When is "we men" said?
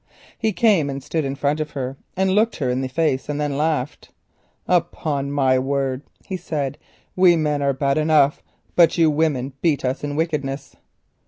7.15-7.61